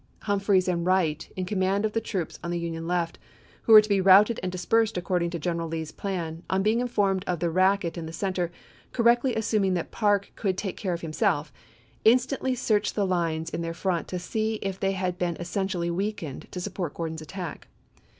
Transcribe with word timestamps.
Humphreys 0.21 0.67
and 0.67 0.83
Wright, 0.83 1.31
in 1.35 1.45
command 1.45 1.85
of 1.85 1.93
the 1.93 2.01
troops 2.01 2.39
on 2.43 2.49
the 2.49 2.57
Union 2.57 2.87
left, 2.87 3.19
who 3.61 3.71
were 3.71 3.81
to 3.81 3.87
be 3.87 4.01
routed 4.01 4.39
and 4.41 4.51
dispersed 4.51 4.97
according 4.97 5.29
to 5.29 5.37
General 5.37 5.67
Lee's 5.67 5.91
plan, 5.91 6.41
on 6.49 6.63
being 6.63 6.79
informed 6.79 7.23
of 7.27 7.39
the 7.39 7.51
racket 7.51 7.99
in 7.99 8.07
the 8.07 8.11
center, 8.11 8.51
correctly 8.93 9.35
assuming 9.35 9.75
that 9.75 9.91
Parke 9.91 10.31
could 10.35 10.57
take 10.57 10.75
care 10.75 10.93
of 10.93 11.01
himself, 11.01 11.53
instantly 12.03 12.55
searched 12.55 12.95
the 12.95 13.05
lines 13.05 13.51
in 13.51 13.61
their 13.61 13.75
front 13.75 14.07
to 14.07 14.17
see 14.17 14.55
if 14.63 14.79
they 14.79 14.93
had 14.93 15.19
been 15.19 15.37
essentially 15.39 15.91
weak 15.91 16.21
ened 16.21 16.49
to 16.49 16.59
support 16.59 16.95
Gordon's 16.95 17.21
attack. 17.21 17.67